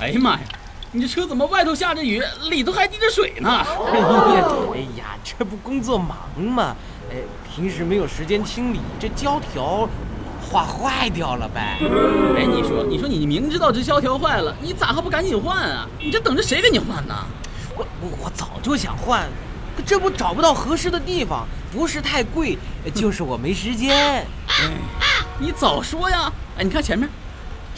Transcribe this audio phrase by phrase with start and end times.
[0.00, 0.40] 哎呀妈呀！
[0.92, 3.64] 你这车怎么外头下着雨，里头还滴着水呢？
[3.92, 6.74] 哎呀，这不工作忙吗？
[7.10, 7.16] 哎，
[7.54, 9.86] 平时没有时间清理，这胶条
[10.40, 11.76] 画坏掉了呗。
[12.34, 15.86] 哎，你说，你说你明知道这胶条坏了，你咋还不赶紧换啊？
[15.98, 17.14] 你这等着谁给你换呢？
[17.76, 19.28] 我我我早就想换，
[19.76, 22.56] 可这不找不到合适的地方，不是太贵，
[22.94, 24.26] 就是我没时间。
[24.48, 24.70] 哎
[25.38, 26.30] 你早说呀！
[26.58, 27.08] 哎，你看前面，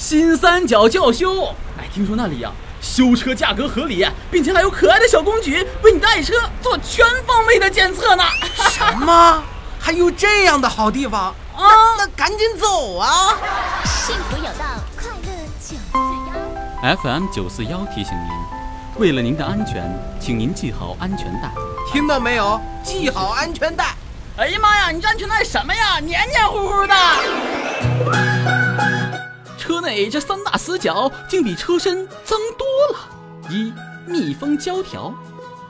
[0.02, 1.45] 新三角教修。
[1.79, 2.51] 哎，听说那里呀。
[2.80, 8.25] 修车价格合理，并且还有可爱的小公举为你的爱车做全方位的检测呢。
[8.69, 9.41] 什么？
[9.78, 11.62] 还有这样的好地方啊？
[11.97, 13.39] 那赶紧走啊！
[13.84, 14.64] 幸福有道，
[14.97, 16.97] 快乐九四幺。
[16.97, 19.89] FM 九四幺提醒您，为了您的安全，
[20.20, 21.48] 请您系好安全带。
[21.92, 22.61] 听到没有？
[22.83, 23.94] 系好安全带。
[24.37, 26.00] 哎呀妈呀，你这安全带什么呀？
[26.00, 26.94] 黏黏糊糊的。
[29.92, 33.50] 车内这三大死角竟比车身脏多了。
[33.50, 33.70] 一
[34.06, 35.14] 密封胶条，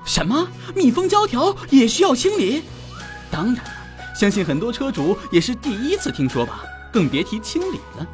[0.04, 2.62] 什么密封胶条也需要清理？
[3.32, 3.62] 当然了，
[4.14, 6.62] 相信很多车主也是第一次听说吧，
[6.92, 8.06] 更别提清理了。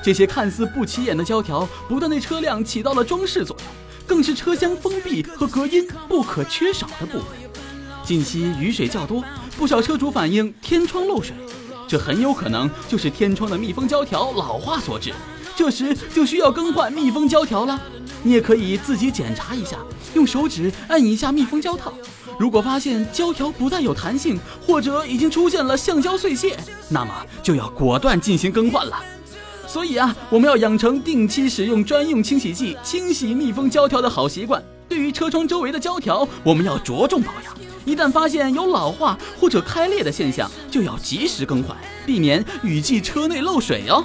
[0.00, 3.66] 这些看似不起眼的胶条，不但对车辆起到了装饰作用，
[4.06, 7.26] 更是车厢封闭和隔音不可缺少的部分。
[8.04, 9.24] 近期雨水较多，
[9.56, 11.34] 不少车主反映天窗漏水。
[11.88, 15.12] 这很有可能就是天窗的密封胶条老化所致，
[15.58, 17.82] 这时就需要更换密封胶条了。
[18.22, 19.76] 你也可以自己检查一下，
[20.14, 21.92] 用手指按一下密封胶套，
[22.38, 26.56] 如果发现胶条不再有弹性，或者已经出现了橡胶碎屑，
[26.88, 29.02] 那么就要果断进行更换了。
[29.66, 34.62] 所以啊，我们要养成定期使用专用清洗剂清洗密封胶条的好习惯。
[34.88, 37.52] 对于车窗周围的胶条，我们要着重保养。
[37.84, 41.76] 一旦发现有老化或者开裂的现象，就要及时更换，
[42.06, 44.04] 避免雨季车内漏水哦。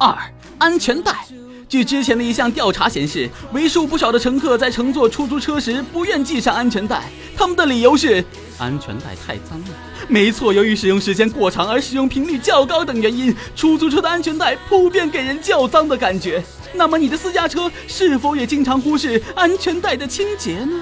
[0.00, 0.16] 二、
[0.58, 1.26] 安全带。
[1.68, 7.04] 据之前的一项调查显示，为数不少的乘客在乘坐出租车时不愿系上安全带，
[7.36, 8.24] 他们的理由是
[8.56, 9.66] 安全带太脏了。
[10.08, 16.42] 没错，由于使用时间过长而使用频率较高等原因，出租车的安全带普遍给人较脏的感觉。
[16.72, 20.80] 那么你的私家车是否也经常忽视安全带的清洁呢？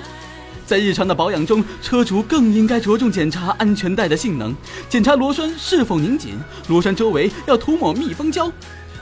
[0.64, 4.54] 在日常的保养中，车主更应该着重检查安全带的性能，
[4.88, 6.38] 检查螺栓是否拧紧，
[6.68, 8.50] 螺栓周围要涂抹密封胶。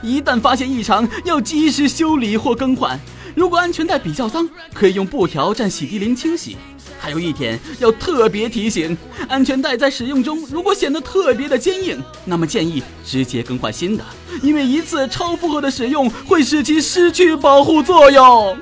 [0.01, 2.99] 一旦发现异常，要及时修理或更换。
[3.35, 6.57] 如果安全带比较脏，可以用布条蘸洗涤灵清洗。
[6.97, 8.97] 还有一点要特别提醒：
[9.27, 14.03] 安全带在使用中如果显得特别的坚硬，那么建议直接更换新的，
[14.41, 18.57] 因为一次超负荷的使用会使其失去保护作用。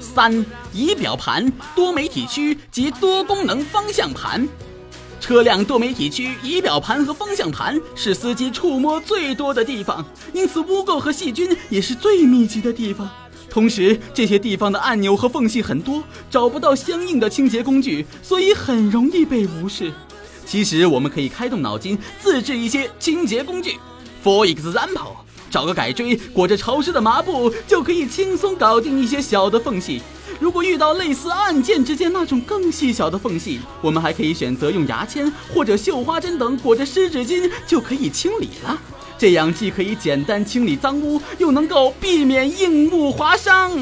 [0.00, 0.44] 三。
[0.70, 4.46] 仪表盘、多媒体区及多功能方向盘，
[5.20, 13.08] 车辆多媒体区、仪表盘和方向盘是司机触摸最多的地方，因此污垢和细菌也是最密集的地方。
[13.50, 19.92] 同时，这些地方的按钮和缝隙很多，找不到相应的清洁工具，所以很容易被无视。
[20.46, 23.76] 其实，我们可以开动脑筋自制一些清洁工具。
[24.22, 25.16] For example，
[25.50, 30.02] 找个改锥，裹着潮湿的麻布，就可以轻松搞定一些小的缝隙。
[30.40, 38.80] 如果遇到类似按键之间那种更细小的缝隙，我们还可以选择用牙签或者绣花针等裹着湿纸巾就可以清理了。
[39.18, 43.72] 这样既可以简单清理脏污，又能够避免硬物划伤。